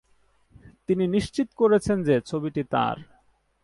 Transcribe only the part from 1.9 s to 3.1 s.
যে ছবিটি তার।